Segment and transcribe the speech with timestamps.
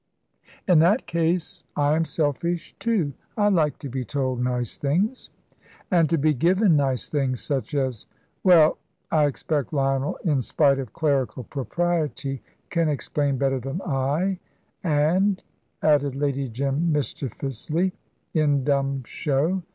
[0.67, 3.13] "In that case I am selfish, too.
[3.37, 5.29] I like to be told nice things."
[5.91, 8.07] "And to be given nice things, such as
[8.43, 8.79] Well,
[9.11, 12.41] I expect Lionel, in spite of clerical propriety,
[12.71, 14.39] can explain better than I,
[14.83, 15.43] and,"
[15.83, 17.93] added Lady Jim, mischievously,
[18.33, 19.61] "in dumb show.